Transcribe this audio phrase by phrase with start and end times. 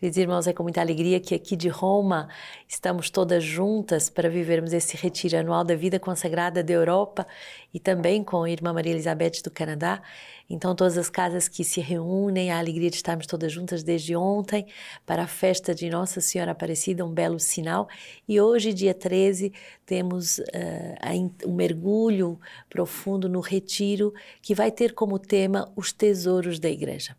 [0.00, 2.26] Queridos irmãos, é com muita alegria que aqui de Roma
[2.66, 7.26] estamos todas juntas para vivermos esse retiro anual da vida consagrada da Europa
[7.74, 10.00] e também com a irmã Maria Elizabeth do Canadá.
[10.48, 14.66] Então, todas as casas que se reúnem, a alegria de estarmos todas juntas desde ontem
[15.04, 17.86] para a festa de Nossa Senhora Aparecida, um belo sinal.
[18.26, 19.52] E hoje, dia 13,
[19.84, 22.40] temos uh, um mergulho
[22.70, 27.14] profundo no retiro que vai ter como tema os tesouros da igreja.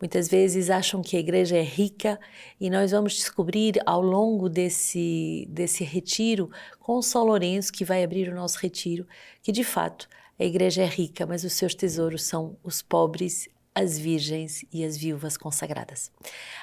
[0.00, 2.20] Muitas vezes acham que a igreja é rica
[2.60, 8.28] e nós vamos descobrir ao longo desse, desse retiro com São Lourenço, que vai abrir
[8.28, 9.06] o nosso retiro,
[9.42, 13.98] que de fato a igreja é rica, mas os seus tesouros são os pobres, as
[13.98, 16.12] virgens e as viúvas consagradas.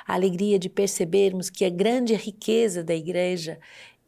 [0.08, 3.60] A alegria de percebermos que a grande riqueza da igreja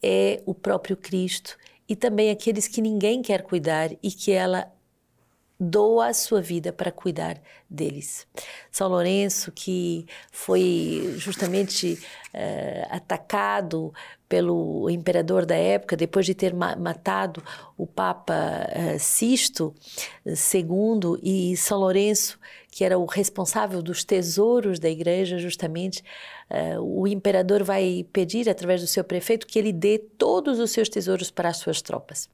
[0.02, 1.58] é o próprio Cristo
[1.88, 4.72] e também aqueles que ninguém quer cuidar e que ela
[5.60, 8.28] doa a sua vida para cuidar deles.
[8.72, 12.00] São Lourenço, que foi justamente
[12.34, 13.94] uh, atacado
[14.28, 17.42] pelo imperador da época, depois de ter ma matado
[17.78, 19.74] o Papa uh, Sisto
[20.26, 22.38] II, e São Lourenço,
[22.70, 26.04] que era o responsável dos tesouros da igreja, justamente,
[26.52, 30.90] uh, o imperador vai pedir, através do seu prefeito, que ele dê todos os seus
[30.90, 32.30] tesouros para as suas tropas.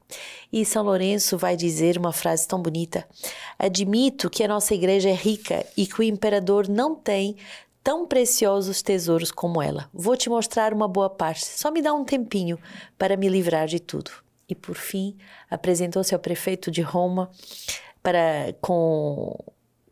[0.52, 3.06] E São Lourenço vai dizer uma frase tão bonita:
[3.58, 7.36] Admito que a nossa igreja é rica e que o imperador não tem
[7.84, 9.90] tão preciosos tesouros como ela.
[9.92, 12.58] Vou te mostrar uma boa parte, só me dá um tempinho
[12.98, 14.10] para me livrar de tudo.
[14.48, 15.16] E por fim,
[15.50, 17.30] apresentou-se ao prefeito de Roma
[18.02, 19.38] para com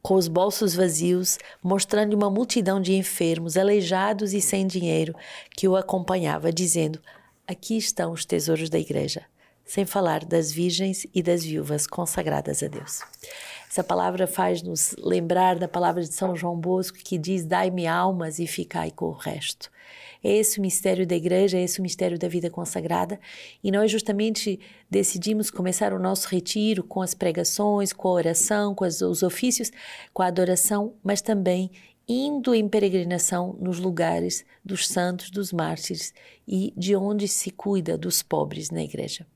[0.02, 5.14] com os bolsos vazios, mostrando uma multidão de enfermos, aleijados e sem dinheiro
[5.56, 7.00] que o acompanhava, dizendo:
[7.46, 9.22] Aqui estão os tesouros da igreja,
[9.64, 13.00] sem falar das virgens e das viúvas consagradas a Deus.
[13.72, 18.46] Essa palavra faz-nos lembrar da palavra de São João Bosco que diz: Dai-me almas e
[18.46, 19.70] ficai com o resto.
[20.22, 23.18] É esse o mistério da igreja, é esse o mistério da vida consagrada.
[23.64, 28.84] E nós justamente decidimos começar o nosso retiro com as pregações, com a oração, com
[28.84, 29.72] os ofícios,
[30.12, 31.70] com a adoração, mas também
[32.06, 36.12] indo em peregrinação nos lugares dos santos, dos mártires
[36.46, 39.26] e de onde se cuida dos pobres na igreja.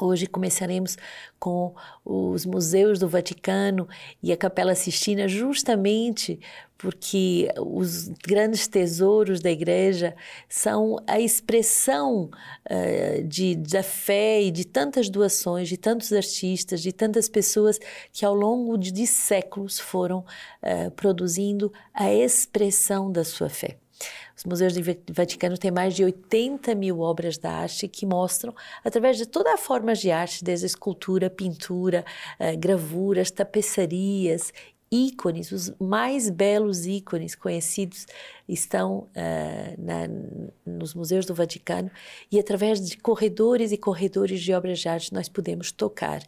[0.00, 0.96] Hoje começaremos
[1.38, 1.74] com
[2.04, 3.86] os museus do Vaticano
[4.22, 6.40] e a Capela Sistina, justamente
[6.78, 10.16] porque os grandes tesouros da igreja
[10.48, 12.30] são a expressão
[12.70, 17.78] uh, de, da fé e de tantas doações, de tantos artistas, de tantas pessoas
[18.10, 23.76] que ao longo de, de séculos foram uh, produzindo a expressão da sua fé.
[24.40, 24.80] Os museus do
[25.12, 29.58] Vaticano têm mais de 80 mil obras de arte que mostram, através de toda a
[29.58, 32.06] forma de arte, desde escultura, pintura,
[32.40, 34.50] uh, gravuras, tapeçarias,
[34.90, 38.06] ícones, os mais belos ícones conhecidos
[38.48, 40.08] estão uh, na,
[40.64, 41.90] nos museus do Vaticano
[42.32, 46.22] e através de corredores e corredores de obras de arte nós podemos tocar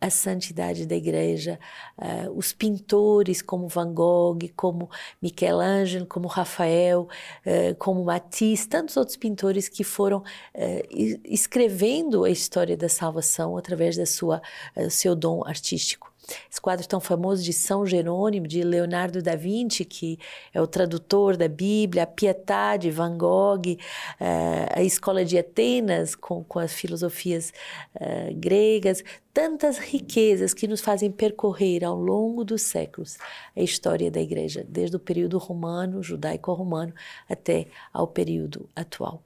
[0.00, 1.58] a santidade da igreja,
[1.98, 4.88] uh, os pintores como Van Gogh, como
[5.20, 7.02] Michelangelo, como Rafael,
[7.46, 13.96] uh, como Matisse, tantos outros pintores que foram uh, escrevendo a história da salvação através
[13.96, 14.40] da sua
[14.88, 16.09] seu dom artístico.
[16.50, 20.18] Esse quadro tão famoso de São Jerônimo, de Leonardo da Vinci, que
[20.52, 23.76] é o tradutor da Bíblia, a Pietà de Van Gogh,
[24.20, 27.52] eh, a Escola de Atenas, com, com as filosofias
[27.96, 33.16] uh, gregas, tantas riquezas que nos fazem percorrer ao longo dos séculos
[33.56, 36.92] a história da Igreja, desde o período romano, judaico-romano,
[37.28, 39.22] até ao período atual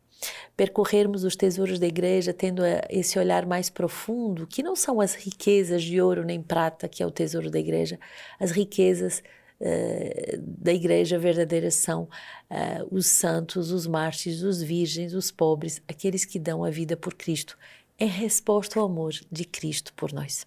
[0.57, 5.83] percorrermos os tesouros da igreja tendo esse olhar mais profundo, que não são as riquezas
[5.83, 7.99] de ouro nem prata, que é o tesouro da igreja,
[8.39, 9.23] as riquezas
[9.61, 12.05] uh, da igreja verdadeira são
[12.51, 17.15] uh, os santos, os mártires, os virgens, os pobres, aqueles que dão a vida por
[17.15, 17.59] Cristo,
[17.99, 20.47] em resposta ao amor de Cristo por nós.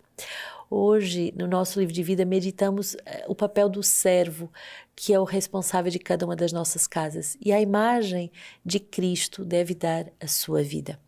[0.69, 4.51] Hoje, no nosso livro de vida, meditamos eh, o papel do servo,
[4.95, 8.29] que é o responsável de cada uma das nossas casas, e a imagem
[8.65, 10.99] de Cristo deve dar a sua vida.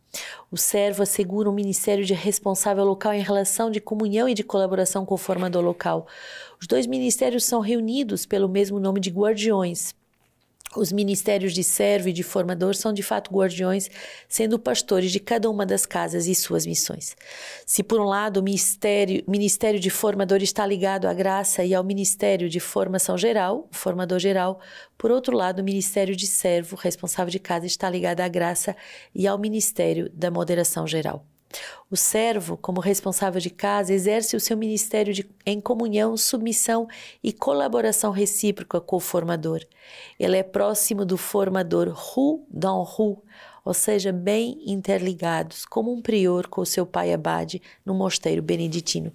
[0.50, 5.06] O servo assegura um ministério de responsável local em relação de comunhão e de colaboração
[5.06, 6.08] com o formador local.
[6.60, 9.94] Os dois ministérios são reunidos pelo mesmo nome de guardiões,
[10.76, 13.90] os ministérios de servo e de formador são de fato guardiões,
[14.28, 17.16] sendo pastores de cada uma das casas e suas missões.
[17.66, 21.84] Se por um lado o ministério, ministério de formador está ligado à graça e ao
[21.84, 24.60] ministério de formação geral, formador geral,
[24.98, 28.76] por outro lado o ministério de servo, responsável de casa, está ligado à graça
[29.14, 31.26] e ao ministério da moderação geral.
[31.92, 36.88] O servo, como responsável de casa, exerce o seu ministério de, em comunhão, submissão
[37.24, 39.66] e colaboração recíproca com o formador.
[40.20, 43.24] Ele é próximo do formador ru dans ru,
[43.66, 49.12] ou seja, bem interligados, como um prior com o seu pai abade no mosteiro beneditino.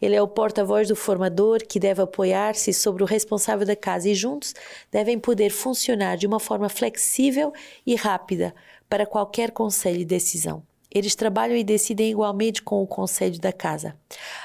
[0.00, 4.14] Ele é o porta-voz do formador que deve apoiar-se sobre o responsável da casa e
[4.14, 4.54] juntos
[4.90, 7.52] devem poder funcionar de uma forma flexível
[7.86, 8.54] e rápida
[8.88, 10.62] para qualquer conselho e decisão.
[10.94, 13.96] Eles trabalham e decidem igualmente com o conselho da casa.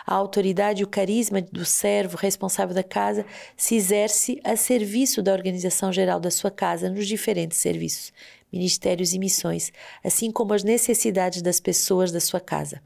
[0.05, 3.23] A autoridade e o carisma do servo responsável da casa
[3.55, 8.11] se exerce a serviço da organização geral da sua casa nos diferentes serviços,
[8.51, 9.71] ministérios e missões,
[10.03, 12.81] assim como as necessidades das pessoas da sua casa,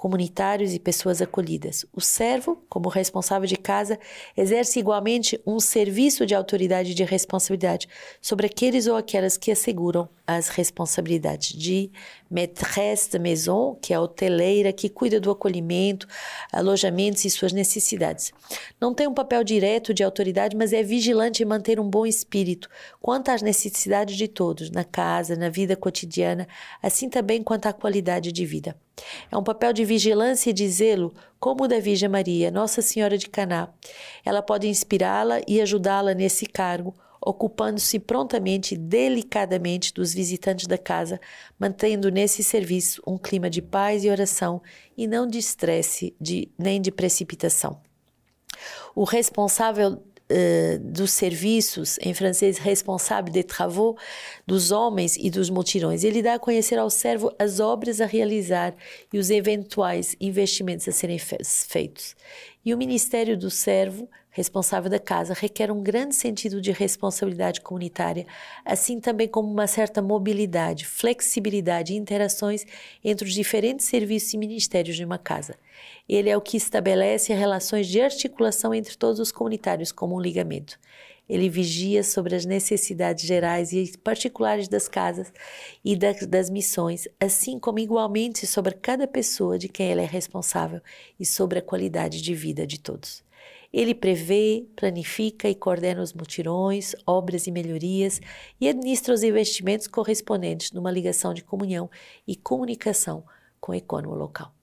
[0.00, 1.84] comunitários e pessoas acolhidas.
[1.94, 3.98] O servo, como responsável de casa,
[4.34, 7.86] exerce igualmente um serviço de autoridade e de responsabilidade
[8.18, 11.90] sobre aqueles ou aquelas que asseguram as responsabilidades de
[12.30, 16.06] maîtresse de maison, que é a hoteleira que cuida do acolhimento,
[16.50, 18.32] alojamentos e suas necessidades.
[18.80, 22.70] Não tem um papel direto de autoridade, mas é vigilante em manter um bom espírito
[23.02, 26.48] quanto às necessidades de todos, na casa, na vida cotidiana,
[26.82, 28.74] assim também quanto à qualidade de vida.
[29.30, 33.16] É um papel de vigilância e de zelo, como o da Virgem Maria, Nossa Senhora
[33.16, 33.68] de Caná.
[34.24, 41.20] Ela pode inspirá-la e ajudá-la nesse cargo, ocupando-se prontamente e delicadamente dos visitantes da casa,
[41.58, 44.62] mantendo nesse serviço um clima de paz e oração
[44.96, 47.80] e não de estresse de, nem de precipitação.
[48.94, 53.96] O responsável uh, dos serviços, em francês, responsable des travaux,
[54.46, 56.04] dos homens e dos multirões.
[56.04, 58.74] Ele dá a conhecer ao servo as obras a realizar
[59.12, 62.14] e os eventuais investimentos a serem feitos.
[62.64, 68.26] E o ministério do servo responsável da casa requer um grande sentido de responsabilidade comunitária,
[68.64, 72.64] assim também como uma certa mobilidade, flexibilidade e interações
[73.04, 75.56] entre os diferentes serviços e ministérios de uma casa.
[76.12, 80.76] Ele é o que estabelece relações de articulação entre todos os comunitários como um ligamento.
[81.28, 85.32] Ele vigia sobre as necessidades gerais e particulares das casas
[85.84, 90.80] e das, das missões, assim como igualmente sobre cada pessoa de quem ele é responsável
[91.16, 93.22] e sobre a qualidade de vida de todos.
[93.72, 98.20] Ele prevê, planifica e coordena os mutirões, obras e melhorias
[98.60, 101.88] e administra os investimentos correspondentes numa ligação de comunhão
[102.26, 103.22] e comunicação
[103.60, 104.59] com o econômico local.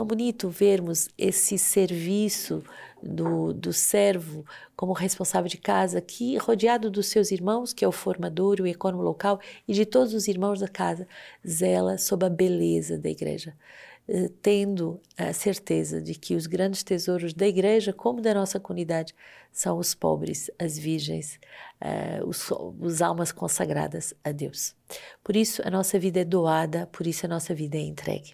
[0.00, 2.64] Tão bonito vermos esse serviço
[3.02, 7.92] do, do servo como responsável de casa aqui, rodeado dos seus irmãos, que é o
[7.92, 9.38] formador, o econômico local,
[9.68, 11.06] e de todos os irmãos da casa,
[11.46, 13.54] zela sob a beleza da igreja.
[14.08, 19.14] Eh, tendo a certeza de que os grandes tesouros da igreja, como da nossa comunidade,
[19.52, 21.38] são os pobres, as virgens,
[21.80, 22.50] uh, os,
[22.80, 24.74] os almas consagradas a Deus.
[25.22, 28.32] Por isso, a nossa vida é doada, por isso, a nossa vida é entregue.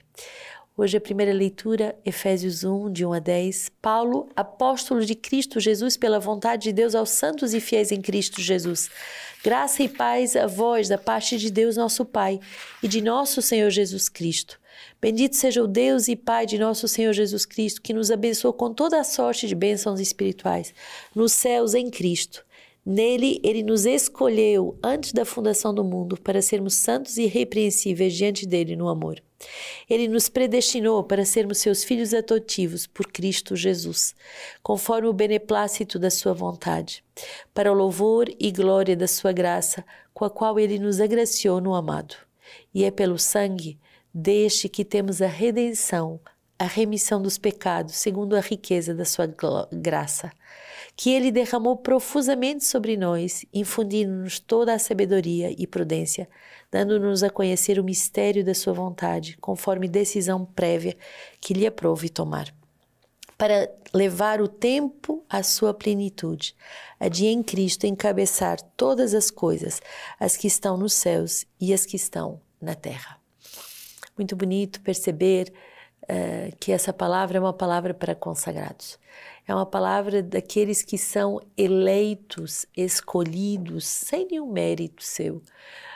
[0.78, 3.73] Hoje a primeira leitura, Efésios 1, de 1 a 10.
[3.81, 8.43] Paulo, apóstolo de Cristo Jesus, pela vontade de Deus aos santos e fiéis em Cristo
[8.43, 8.90] Jesus.
[9.43, 12.38] Graça e paz a vós, da parte de Deus nosso Pai
[12.82, 14.61] e de nosso Senhor Jesus Cristo.
[15.00, 18.75] Bendito seja o Deus e Pai de nosso Senhor Jesus Cristo, que nos abençoou com
[18.75, 20.75] toda a sorte de bênçãos espirituais
[21.14, 22.44] nos céus em Cristo.
[22.84, 28.46] Nele, ele nos escolheu antes da fundação do mundo para sermos santos e irrepreensíveis diante
[28.46, 29.22] dele no amor.
[29.88, 34.15] Ele nos predestinou para sermos seus filhos adotivos por Cristo Jesus,
[34.62, 37.05] conforme o beneplácito da sua vontade,
[37.53, 39.85] para o louvor e glória da sua graça,
[40.15, 42.17] com a qual ele nos agraciou no amado.
[42.75, 43.79] E é pelo sangue
[44.19, 46.19] Deixe que temos a redenção,
[46.58, 49.29] a remissão dos pecados, segundo a riqueza da sua
[49.70, 50.32] graça,
[50.96, 56.26] que ele derramou profusamente sobre nós, infundindo-nos toda a sabedoria e prudência,
[56.72, 60.96] dando-nos a conhecer o mistério da sua vontade, conforme decisão prévia
[61.38, 62.53] que lhe aprove tomar.
[63.36, 66.56] Para levar o tempo à sua plenitude,
[66.98, 69.82] a de em Cristo encabeçar todas as coisas,
[70.19, 73.20] as que estão nos céus e as que estão na terra.
[74.17, 75.53] Muito bonito perceber
[76.10, 78.98] uh, que essa palavra é uma palavra para consagrados.
[79.46, 85.41] É uma palavra daqueles que são eleitos, escolhidos, sem nenhum mérito seu.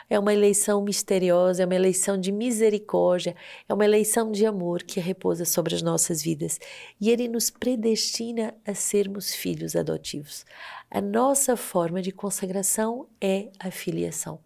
[0.09, 3.35] É uma eleição misteriosa, é uma eleição de misericórdia,
[3.67, 6.59] é uma eleição de amor que repousa sobre as nossas vidas.
[6.99, 10.45] E Ele nos predestina a sermos filhos adotivos.
[10.89, 14.39] A nossa forma de consagração é a filiação.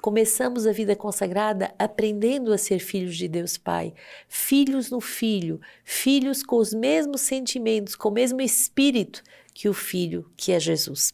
[0.00, 3.94] Começamos a vida consagrada aprendendo a ser filhos de Deus Pai,
[4.28, 9.22] filhos no Filho, filhos com os mesmos sentimentos, com o mesmo espírito
[9.52, 11.12] que o Filho, que é Jesus.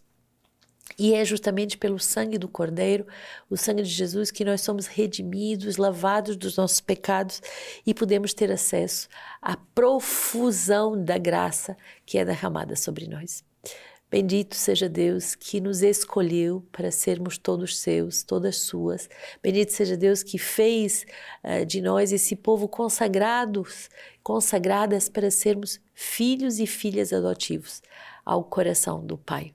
[0.99, 3.07] E é justamente pelo sangue do Cordeiro,
[3.51, 7.43] o sangue de Jesus, que nós somos redimidos, lavados dos nossos pecados
[7.85, 9.09] e podemos ter acesso
[9.43, 13.45] à profusão da graça que é derramada sobre nós.
[14.09, 19.09] Bendito seja Deus que nos escolheu para sermos todos seus, todas suas.
[19.43, 21.05] Bendito seja Deus que fez
[21.43, 23.91] uh, de nós esse povo consagrados,
[24.23, 27.83] consagradas para sermos filhos e filhas adotivos
[28.25, 29.53] ao coração do Pai.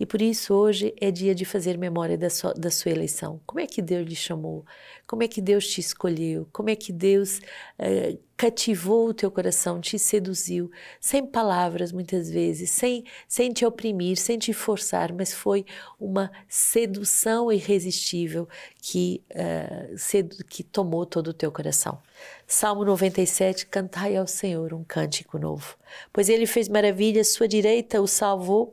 [0.00, 3.40] E por isso hoje é dia de fazer memória da sua, da sua eleição.
[3.44, 4.64] Como é que Deus lhe chamou?
[5.06, 6.46] Como é que Deus te escolheu?
[6.52, 10.70] Como é que Deus uh, cativou o teu coração, te seduziu?
[11.00, 15.66] Sem palavras, muitas vezes, sem, sem te oprimir, sem te forçar, mas foi
[15.98, 18.48] uma sedução irresistível
[18.80, 22.00] que, uh, sedu que tomou todo o teu coração.
[22.46, 25.76] Salmo 97, cantai ao Senhor um cântico novo.
[26.12, 28.72] Pois ele fez maravilhas, sua direita o salvou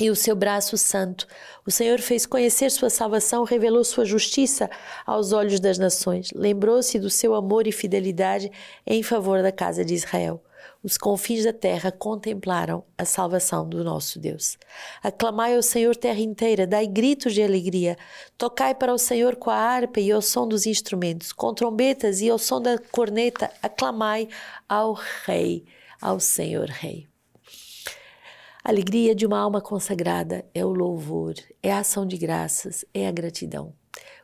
[0.00, 1.26] e o seu braço santo.
[1.66, 4.70] O Senhor fez conhecer sua salvação, revelou sua justiça
[5.06, 6.30] aos olhos das nações.
[6.34, 8.50] Lembrou-se do seu amor e fidelidade
[8.86, 10.42] em favor da casa de Israel.
[10.82, 14.58] Os confins da terra contemplaram a salvação do nosso Deus.
[15.02, 17.96] Aclamai ao Senhor terra inteira, dai gritos de alegria.
[18.36, 22.30] Tocai para o Senhor com a harpa e ao som dos instrumentos, com trombetas e
[22.30, 24.28] ao som da corneta, aclamai
[24.68, 24.94] ao
[25.24, 25.64] Rei,
[26.00, 27.11] ao Senhor Rei.
[28.64, 33.08] A alegria de uma alma consagrada é o louvor, é a ação de graças, é
[33.08, 33.74] a gratidão.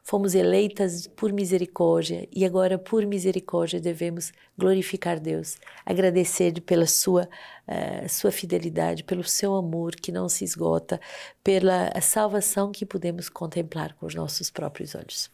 [0.05, 7.29] Fomos eleitas por misericórdia e agora, por misericórdia, devemos glorificar Deus, agradecer pela sua,
[7.67, 11.01] uh, sua fidelidade, pelo seu amor que não se esgota,
[11.43, 15.29] pela salvação que podemos contemplar com os nossos próprios olhos.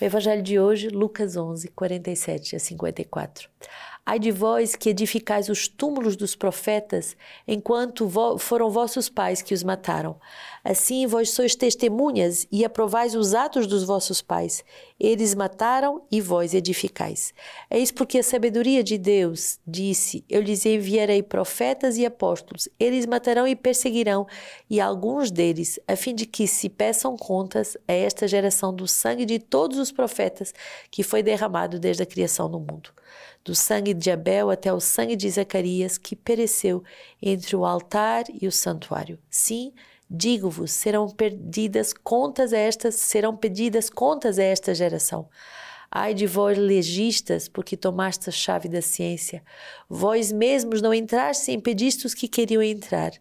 [0.00, 3.48] O Evangelho de hoje, Lucas 11, 47 a 54.
[4.04, 7.16] Ai de vós que edificais os túmulos dos profetas,
[7.46, 10.18] enquanto vo foram vossos pais que os mataram.
[10.64, 14.64] Assim vós sois testemunhas e aprovais os atos dos vossos pais.
[14.98, 17.32] Eles mataram e vós edificais.
[17.70, 22.68] Eis porque a sabedoria de Deus disse: Eu lhes enviarei profetas e apóstolos.
[22.80, 24.26] Eles matarão e perseguirão,
[24.68, 29.26] e alguns deles, a fim de que se peçam contas a esta geração do sangue
[29.26, 30.54] de todos os profetas
[30.90, 32.90] que foi derramado desde a criação do mundo
[33.44, 36.82] do sangue de Abel até o sangue de Zacarias, que pereceu
[37.20, 39.18] entre o altar e o santuário.
[39.30, 39.72] Sim,
[40.10, 45.28] digo-vos, serão perdidas contas estas, serão pedidas contas a esta geração.
[45.90, 49.42] Ai de vós, legistas, porque tomaste a chave da ciência.
[49.88, 53.12] Vós mesmos não entrastes e impediste os que queriam entrar.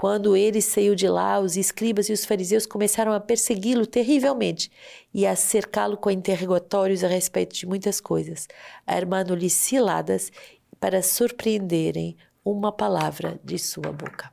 [0.00, 4.72] Quando ele saiu de lá, os escribas e os fariseus começaram a persegui-lo terrivelmente
[5.12, 8.48] e a cercá-lo com interrogatórios a respeito de muitas coisas,
[8.86, 10.32] armando-lhe ciladas
[10.80, 14.32] para surpreenderem uma palavra de sua boca.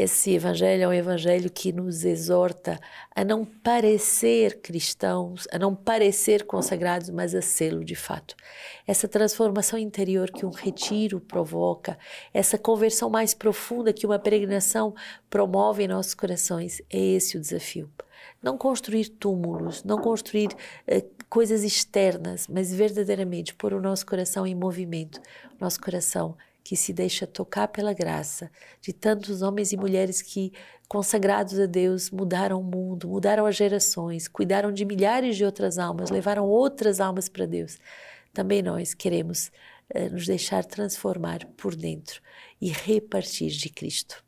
[0.00, 2.78] Esse evangelho é um evangelho que nos exorta
[3.12, 8.36] a não parecer cristãos, a não parecer consagrados, mas a sê-lo de fato.
[8.86, 11.98] Essa transformação interior que um retiro provoca,
[12.32, 14.94] essa conversão mais profunda que uma peregrinação
[15.28, 17.90] promove em nossos corações, é esse o desafio.
[18.40, 20.50] Não construir túmulos, não construir
[20.86, 25.20] eh, coisas externas, mas verdadeiramente pôr o nosso coração em movimento,
[25.58, 26.36] nosso coração
[26.68, 30.52] que se deixa tocar pela graça de tantos homens e mulheres que,
[30.86, 36.10] consagrados a Deus, mudaram o mundo, mudaram as gerações, cuidaram de milhares de outras almas,
[36.10, 37.78] levaram outras almas para Deus.
[38.34, 39.50] Também nós queremos
[39.88, 42.20] eh, nos deixar transformar por dentro
[42.60, 44.22] e repartir de Cristo.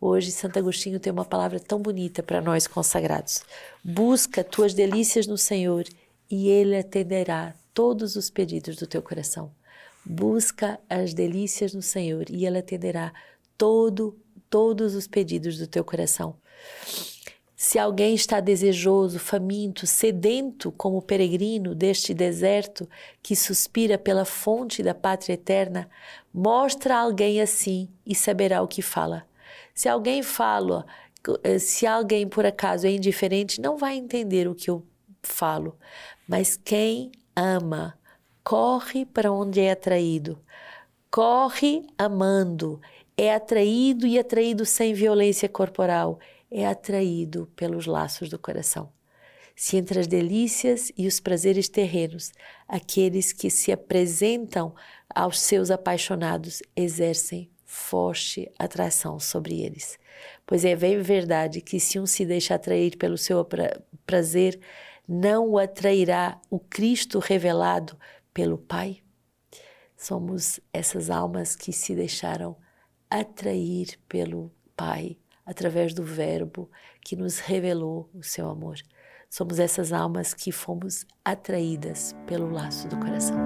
[0.00, 3.44] Hoje, Santo Agostinho tem uma palavra tão bonita para nós consagrados.
[3.84, 5.84] Busca tuas delícias no Senhor
[6.28, 9.56] e Ele atenderá todos os pedidos do teu coração.
[10.08, 13.12] Busca as delícias no Senhor e Ele atenderá
[13.58, 16.36] todo, todos os pedidos do teu coração.
[17.54, 22.88] Se alguém está desejoso, faminto, sedento como peregrino deste deserto
[23.20, 25.90] que suspira pela fonte da pátria eterna,
[26.32, 29.26] mostra a alguém assim e saberá o que fala.
[29.74, 30.86] Se alguém fala,
[31.58, 34.86] se alguém por acaso é indiferente, não vai entender o que eu
[35.22, 35.76] falo.
[36.28, 37.97] Mas quem ama
[38.48, 40.38] corre para onde é atraído.
[41.10, 42.80] Corre amando,
[43.14, 46.18] é atraído e atraído sem violência corporal,
[46.50, 48.90] é atraído pelos laços do coração.
[49.54, 52.32] Se entre as delícias e os prazeres terrenos,
[52.66, 54.74] aqueles que se apresentam
[55.14, 59.98] aos seus apaixonados exercem forte atração sobre eles.
[60.46, 64.58] Pois é bem verdade que se um se deixa atrair pelo seu pra prazer,
[65.06, 67.94] não o atrairá o Cristo revelado
[68.38, 69.02] pelo Pai.
[69.96, 72.56] Somos essas almas que se deixaram
[73.10, 78.76] atrair pelo Pai, através do Verbo que nos revelou o seu amor.
[79.28, 83.36] Somos essas almas que fomos atraídas pelo laço do coração.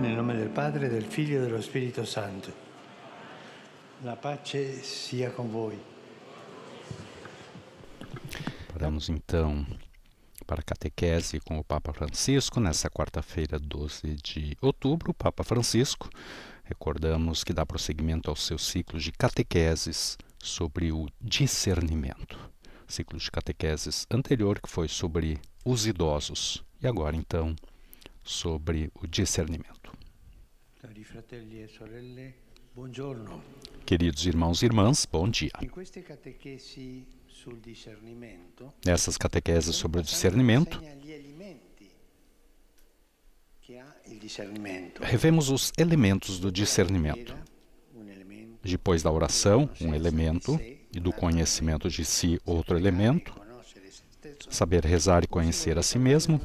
[0.00, 2.52] Nel nome del Padre, del Figlio e dello Spirito Santo.
[4.04, 5.97] La pace sia con voi.
[8.78, 9.66] Paramos então
[10.46, 15.10] para a catequese com o Papa Francisco nessa quarta-feira, 12 de outubro.
[15.10, 16.08] O Papa Francisco,
[16.62, 22.38] recordamos que dá prosseguimento ao seu ciclo de catequeses sobre o discernimento.
[22.86, 27.56] Ciclo de catequeses anterior que foi sobre os idosos e agora então
[28.22, 29.92] sobre o discernimento.
[30.80, 32.32] Cari fratelli e sorelle,
[32.76, 33.42] buongiorno.
[33.84, 35.50] Queridos irmãos e irmãs, bom dia.
[35.60, 37.17] In queste discernimento,
[38.84, 40.82] Nessas catequeses sobre o discernimento,
[45.00, 47.36] revemos os elementos do discernimento.
[48.62, 50.58] Depois da oração, um elemento,
[50.92, 53.34] e do conhecimento de si, outro elemento,
[54.48, 56.40] saber rezar e conhecer a si mesmo.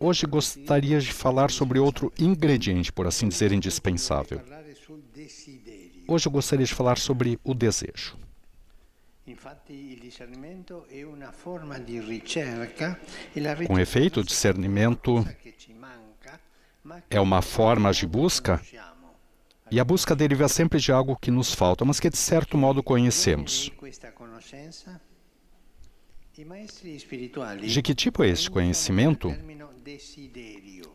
[0.00, 4.40] Hoje gostaria de falar sobre outro ingrediente, por assim dizer, indispensável.
[6.06, 8.16] Hoje eu gostaria de falar sobre o desejo.
[13.66, 15.26] Com efeito, o discernimento
[17.10, 18.60] é uma forma de busca?
[19.70, 22.82] E a busca deriva sempre de algo que nos falta, mas que de certo modo
[22.82, 23.70] conhecemos.
[27.62, 29.34] De que tipo é este conhecimento?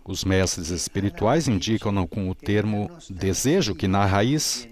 [0.04, 4.68] Os mestres espirituais indicam-no com o termo desejo, que na raiz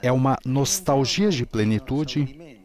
[0.00, 2.61] é uma nostalgia de plenitude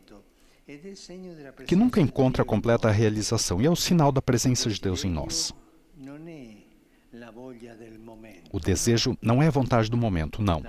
[1.65, 5.53] que nunca encontra completa realização e é o sinal da presença de Deus em nós.
[8.51, 10.61] O desejo não é a vontade do momento, não.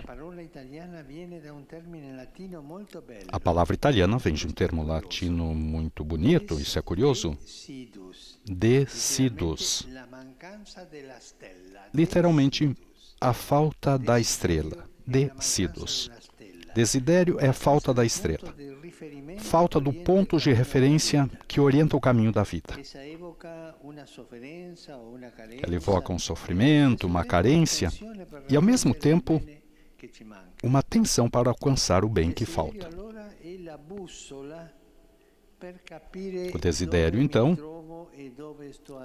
[3.28, 7.36] A palavra italiana vem de um termo latino muito bonito, isso é curioso.
[8.46, 9.88] Decidus.
[11.92, 12.76] Literalmente,
[13.20, 14.88] a falta da estrela.
[15.06, 16.10] Decidus.
[16.74, 18.54] Desidério é a falta da estrela.
[19.38, 22.74] Falta do ponto de referência que orienta o caminho da vida.
[25.62, 27.90] Ela evoca um sofrimento, uma carência
[28.48, 29.40] e, ao mesmo tempo,
[30.62, 32.88] uma tensão para alcançar o bem que falta.
[36.54, 37.56] O desidério, então,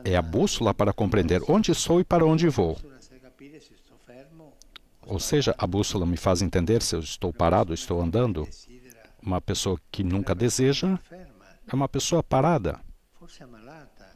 [0.03, 2.77] É a bússola para compreender onde sou e para onde vou.
[5.05, 8.47] Ou seja, a bússola me faz entender se eu estou parado, estou andando.
[9.25, 10.99] Uma pessoa que nunca deseja
[11.67, 12.79] é uma pessoa parada,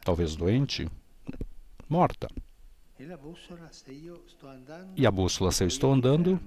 [0.04, 0.88] talvez doente,
[1.88, 2.28] morta.
[4.96, 6.40] e a bússola, se eu estou andando,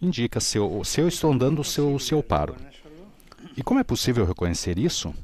[0.00, 2.56] indica se eu, se eu estou andando, se eu, se eu paro.
[3.56, 5.14] E como é possível reconhecer isso?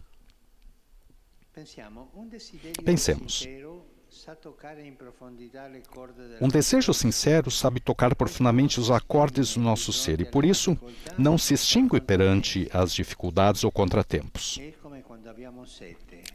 [2.84, 3.46] Pensemos.
[6.40, 10.78] Um desejo sincero sabe tocar profundamente os acordes do nosso ser e, por isso,
[11.18, 14.58] não se extingue perante as dificuldades ou contratempos.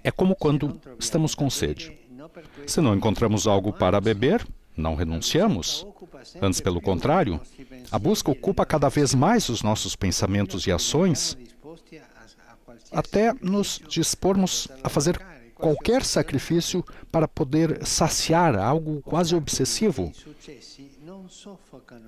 [0.03, 1.97] É como quando troviamo estamos com sede.
[2.67, 5.85] Se não encontramos algo para beber, não renunciamos.
[6.41, 7.41] Antes, pelo più contrário,
[7.91, 11.37] a busca ocupa cada vez mais os nossos pensamentos e ações,
[12.91, 15.19] até nos dispormos a fazer
[15.59, 20.11] qualquer sacrifício para poder saciar algo quase obsessivo.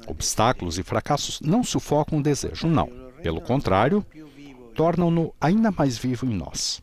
[0.08, 2.88] Obstáculos e fracassos não sufocam o desejo, não.
[3.22, 4.06] Pelo contrário,
[4.74, 6.82] tornam-no ainda mais vivo em nós.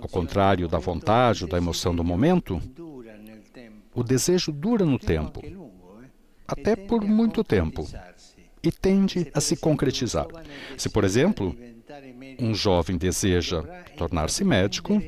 [0.00, 2.60] Ao contrário da vontade ou da emoção do momento,
[3.94, 5.40] o desejo dura no tempo
[6.46, 7.86] até por muito tempo.
[8.62, 10.26] e tende a se concretizar.
[10.76, 11.56] Se, por exemplo,
[12.38, 13.62] um jovem deseja
[13.96, 15.00] tornar-se médico,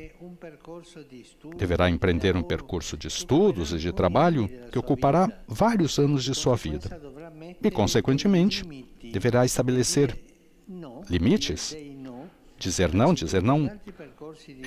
[1.57, 6.55] deverá empreender um percurso de estudos e de trabalho que ocupará vários anos de sua
[6.55, 6.99] vida
[7.63, 8.63] e, consequentemente,
[9.11, 10.17] deverá estabelecer
[11.09, 11.75] limites,
[12.57, 13.71] dizer não, dizer não,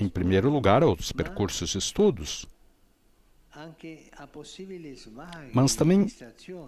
[0.01, 2.47] em primeiro lugar, a outros percursos de estudos,
[5.53, 6.07] mas também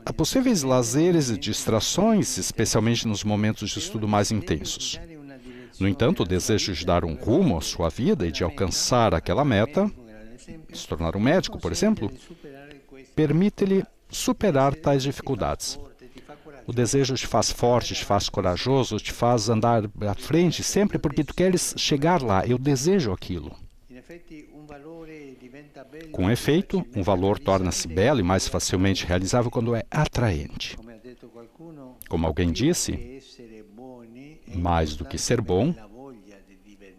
[0.04, 5.00] a possíveis lazeres e distrações, especialmente nos momentos de estudo mais intensos.
[5.80, 9.44] No entanto, o desejo de dar um rumo à sua vida e de alcançar aquela
[9.44, 9.90] meta,
[10.72, 12.10] se tornar um médico, por exemplo,
[13.14, 15.78] permite-lhe superar tais dificuldades.
[16.66, 21.24] O desejo te faz forte, te faz corajoso, te faz andar à frente sempre porque
[21.24, 22.46] tu queres chegar lá.
[22.46, 23.54] Eu desejo aquilo.
[26.10, 30.76] Com efeito, um valor torna-se belo e mais facilmente realizável quando é atraente.
[32.08, 33.13] Como alguém disse,
[34.54, 35.74] mais do que ser bom,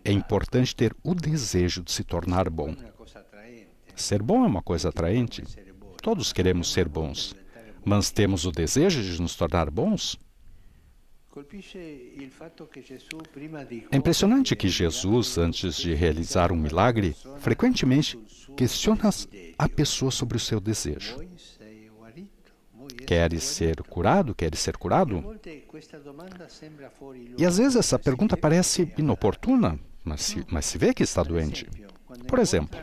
[0.03, 2.75] é importante ter o desejo de se tornar bom.
[3.95, 5.43] Ser bom é uma coisa atraente.
[6.01, 7.35] Todos queremos ser bons,
[7.83, 10.19] mas temos o desejo de nos tornar bons?
[13.91, 18.17] É impressionante que Jesus, antes de realizar um milagre, frequentemente
[18.55, 19.09] questiona
[19.57, 21.17] a pessoa sobre o seu desejo.
[23.05, 24.33] Queres ser curado?
[24.33, 25.23] Queres ser curado?
[27.37, 31.67] E às vezes essa pergunta parece inoportuna, mas se, mas se vê que está doente.
[32.27, 32.79] Por exemplo,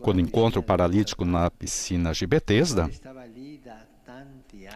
[0.00, 2.90] quando encontra o paralítico na piscina de Betesda,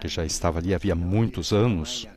[0.00, 2.08] que já estava ali havia muitos anos,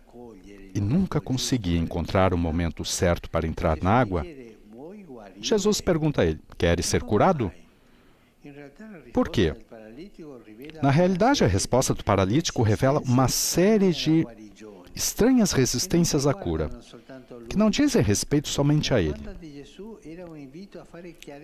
[0.76, 4.26] e nunca conseguia encontrar o momento certo para entrar na água,
[5.40, 7.52] Jesus pergunta a ele: Queres ser curado?
[9.14, 9.54] Por quê?
[10.82, 14.26] Na realidade, a resposta do paralítico revela uma série de
[14.96, 16.70] estranhas resistências à cura,
[17.50, 19.20] que não dizem respeito somente a ele.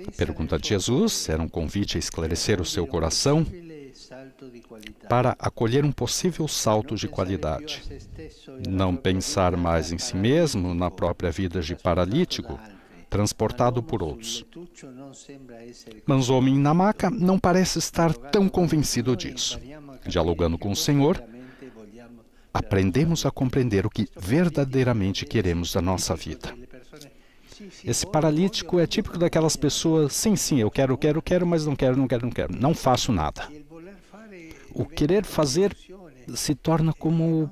[0.07, 3.45] A pergunta de Jesus era um convite a esclarecer o seu coração
[5.07, 7.83] para acolher um possível salto de qualidade.
[8.67, 12.59] Não pensar mais em si mesmo, na própria vida de paralítico,
[13.09, 14.45] transportado por outros.
[16.05, 19.59] Mas o homem na maca não parece estar tão convencido disso.
[20.05, 21.21] Dialogando com o Senhor,
[22.53, 26.53] aprendemos a compreender o que verdadeiramente queremos da nossa vida.
[27.83, 31.97] Esse paralítico é típico daquelas pessoas, sim, sim, eu quero, quero, quero, mas não quero,
[31.97, 32.55] não quero, não quero.
[32.55, 33.49] Não faço nada.
[34.73, 35.75] O querer fazer
[36.35, 37.51] se torna como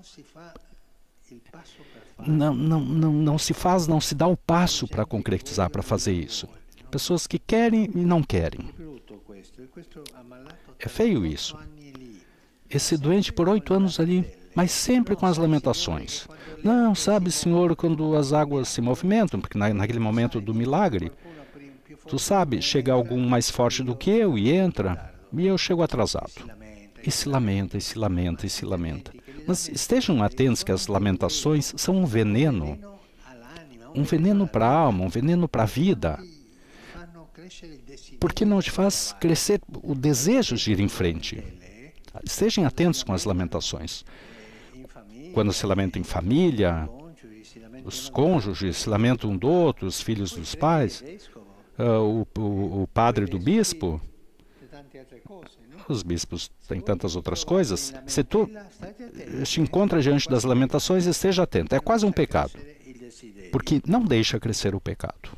[2.25, 6.13] não, não, não, não se faz, não se dá o passo para concretizar, para fazer
[6.13, 6.47] isso.
[6.89, 8.69] Pessoas que querem e não querem.
[10.79, 11.57] É feio isso.
[12.69, 14.25] Esse doente por oito anos ali,
[14.55, 16.27] mas sempre com as lamentações.
[16.63, 21.11] Não, sabe, Senhor, quando as águas se movimentam, porque na, naquele momento do milagre,
[22.07, 26.31] tu sabe, chega algum mais forte do que eu e entra, e eu chego atrasado.
[27.05, 29.13] E se lamenta, e se lamenta, e se lamenta.
[29.47, 32.77] Mas estejam atentos que as lamentações são um veneno,
[33.95, 36.19] um veneno para a alma, um veneno para a vida,
[38.19, 41.41] porque não te faz crescer o desejo de ir em frente.
[42.23, 44.03] Estejam atentos com as lamentações.
[45.33, 46.89] Quando se lamenta em família,
[47.85, 51.03] os cônjuges se lamentam um do outro, os filhos dos pais,
[51.79, 54.01] uh, o, o, o padre do bispo,
[55.87, 57.93] os bispos têm tantas outras coisas.
[58.05, 58.49] Se tu
[59.43, 61.75] te encontra diante das lamentações, esteja atento.
[61.75, 62.53] É quase um pecado,
[63.51, 65.31] porque não deixa crescer o pecado.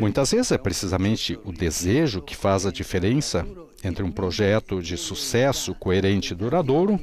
[0.00, 3.46] Muitas vezes é precisamente o desejo que faz a diferença
[3.84, 6.98] entre um projeto de sucesso coerente e duradouro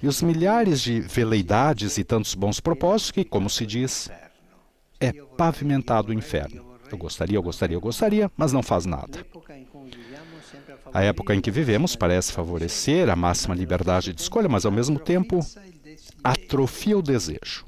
[0.00, 4.08] e os milhares de veleidades e tantos bons propósitos que, como se diz,
[5.00, 6.69] é pavimentado o inferno.
[6.90, 9.24] Eu gostaria, eu gostaria, eu gostaria, mas não faz nada.
[10.92, 14.98] A época em que vivemos parece favorecer a máxima liberdade de escolha, mas ao mesmo
[14.98, 15.40] tempo
[16.24, 17.64] atrofia o desejo.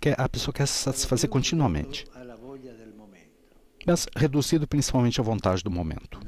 [0.00, 2.06] Que a pessoa quer se satisfazer continuamente,
[3.86, 6.20] mas reduzido principalmente à vontade do momento.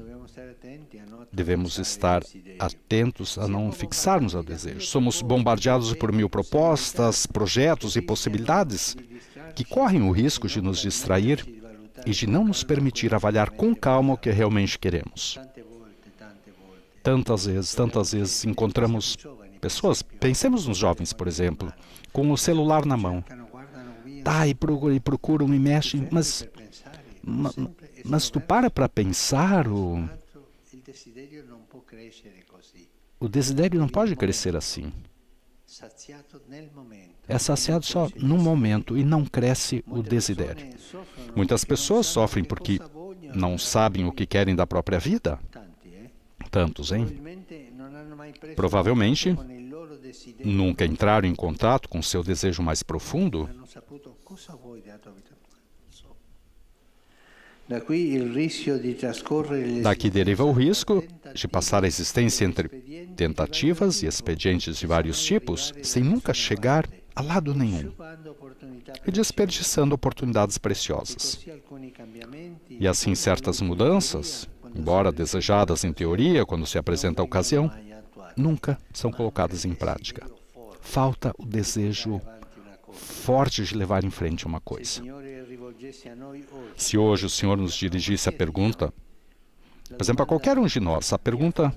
[1.33, 2.23] Devemos estar
[2.59, 4.83] atentos a não fixarmos ao desejo.
[4.83, 8.97] Somos bombardeados por mil propostas, projetos e possibilidades
[9.55, 11.47] que correm o risco de nos distrair
[12.05, 15.39] e de não nos permitir avaliar com calma o que realmente queremos.
[17.03, 19.17] Tantas vezes, tantas vezes encontramos
[19.61, 21.73] pessoas, pensemos nos jovens, por exemplo,
[22.13, 23.25] com o celular na mão.
[24.23, 26.49] Tá, e procuram, e mexem, mas,
[27.23, 27.55] mas,
[28.05, 30.09] mas tu para para pensar, o,
[33.21, 34.91] o desidério não pode crescer assim
[37.29, 40.67] é saciado só no momento e não cresce o desidério.
[41.35, 42.79] Muitas pessoas sofrem porque
[43.35, 45.39] não sabem o que querem da própria vida.
[46.51, 47.07] Tantos, hein?
[48.55, 49.37] Provavelmente
[50.45, 53.49] nunca entraram em contato com seu desejo mais profundo.
[59.83, 61.03] Daqui deriva o risco
[61.35, 62.69] de passar a existência entre
[63.17, 67.93] tentativas e expedientes de vários tipos sem nunca chegar a lado nenhum
[69.07, 71.45] e desperdiçando oportunidades preciosas.
[72.69, 77.71] E assim, certas mudanças, embora desejadas em teoria quando se apresenta a ocasião,
[78.37, 80.27] nunca são colocadas em prática.
[80.81, 82.21] Falta o desejo
[82.95, 85.03] forte de levar em frente uma coisa.
[86.77, 88.93] Se hoje o Senhor nos dirigisse a pergunta,
[89.89, 91.73] por exemplo, a qualquer um de nós, a pergunta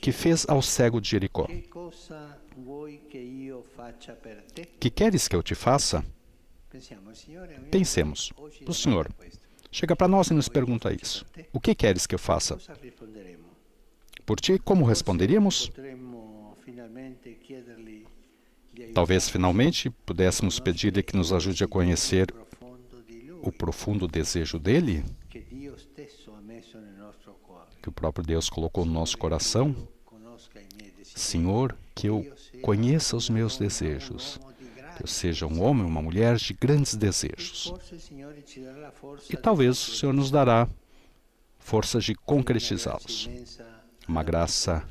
[0.00, 1.46] que fez ao cego de Jericó:
[4.78, 6.04] Que queres que eu te faça?
[7.70, 8.32] Pensemos,
[8.66, 9.08] o Senhor
[9.70, 12.58] chega para nós e nos pergunta isso: O que queres que eu faça?
[14.24, 15.70] Por ti, como responderíamos?
[18.94, 22.34] Talvez finalmente pudéssemos pedir-lhe que nos ajude a conhecer
[23.42, 25.04] o profundo desejo dele,
[27.82, 29.74] que o próprio Deus colocou no nosso coração.
[31.02, 32.26] Senhor, que eu
[32.62, 34.38] conheça os meus desejos,
[34.96, 37.72] que eu seja um homem, uma mulher de grandes desejos.
[39.28, 40.68] E talvez o Senhor nos dará
[41.58, 43.28] força de concretizá-los.
[44.08, 44.86] Uma graça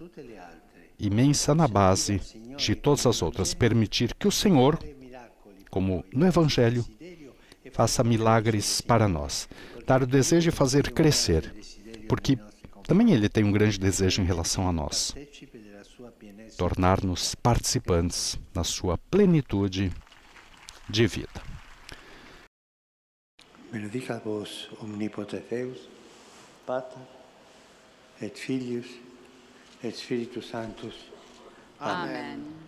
[1.00, 2.20] imensa na base
[2.58, 3.54] de todas as outras.
[3.54, 4.78] Permitir que o Senhor,
[5.70, 6.86] como no Evangelho,
[7.72, 9.48] faça milagres para nós.
[9.86, 11.54] Dar o desejo de fazer crescer,
[12.08, 12.38] porque
[12.84, 15.16] também Ele tem um grande desejo em relação a nós.
[16.58, 19.92] Tornar-nos participantes na sua plenitude
[20.90, 21.42] de vida.
[23.72, 25.78] Benedicat vos omnipotens Deus,
[26.66, 26.98] Pater
[28.20, 28.88] et Filius
[29.84, 30.96] et Spiritus Sanctus.
[31.80, 32.59] Amen.